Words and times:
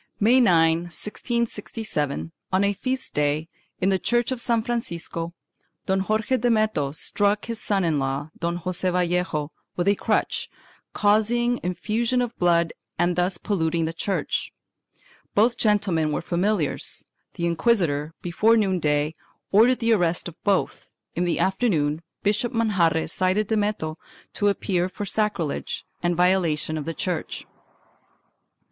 May 0.19 0.39
9, 0.41 0.77
1667, 0.85 2.31
on 2.51 2.63
a 2.63 2.73
feast 2.73 3.13
day, 3.13 3.47
in 3.79 3.89
the 3.89 3.99
church 3.99 4.31
of 4.31 4.41
San 4.41 4.63
Francisco, 4.63 5.35
Don 5.85 6.01
Jorje 6.05 6.41
Dame 6.41 6.67
to 6.73 6.91
struck 6.91 7.45
his 7.45 7.61
son 7.61 7.83
in 7.83 7.99
law, 7.99 8.31
Don 8.39 8.63
Joseph 8.63 8.93
Vallejo, 8.93 9.51
with 9.75 9.87
a 9.87 9.93
crutch, 9.93 10.49
causing 10.93 11.59
effusion 11.61 12.19
of 12.19 12.35
blood 12.39 12.73
and 12.97 13.15
thus 13.15 13.37
polluting 13.37 13.85
the 13.85 13.93
church. 13.93 14.51
Both 15.35 15.55
gentlemen 15.55 16.11
were 16.11 16.23
familiars. 16.23 17.05
The 17.35 17.45
inquisitor, 17.45 18.15
before 18.23 18.57
noon 18.57 18.79
day, 18.79 19.13
ordered 19.51 19.77
the 19.77 19.93
arrest 19.93 20.27
of 20.27 20.43
both; 20.43 20.91
in 21.13 21.25
the 21.25 21.37
afternoon 21.37 22.01
Bishop 22.23 22.51
Manjarre 22.51 23.07
cited 23.07 23.49
Dameto 23.49 23.97
to 24.33 24.47
appear 24.47 24.89
for 24.89 25.05
sacrilege 25.05 25.85
and 26.01 26.15
violation 26.17 26.75
of 26.79 26.85
the 26.85 26.95
church. 26.95 27.45